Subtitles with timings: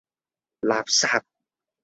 [0.61, 1.21] 垃圾!